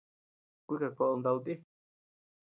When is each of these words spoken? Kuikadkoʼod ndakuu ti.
Kuikadkoʼod 0.65 1.17
ndakuu 1.19 1.41
ti. 1.45 1.53